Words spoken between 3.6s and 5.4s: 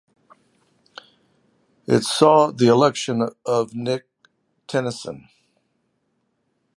Nick Tennyson.